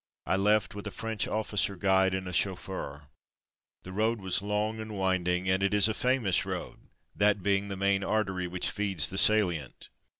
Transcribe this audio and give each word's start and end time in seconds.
I 0.25 0.35
left 0.35 0.73
with 0.73 0.87
a 0.87 0.97
French 0.97 1.27
officer 1.27 1.75
guide 1.75 2.15
and 2.15 2.27
a 2.27 2.33
chauffeur. 2.33 3.03
The 3.83 3.91
road 3.91 4.19
was 4.19 4.41
long 4.41 4.79
and 4.79 4.97
wind 4.97 5.27
ing, 5.27 5.47
and 5.47 5.61
it 5.61 5.75
is 5.75 5.87
a 5.87 5.93
famous 5.93 6.43
road, 6.43 6.79
that, 7.15 7.43
being 7.43 7.67
the 7.67 7.77
main 7.77 8.03
artery 8.03 8.47
which 8.47 8.71
feeds 8.71 9.09
the 9.09 9.19
salient. 9.19 9.89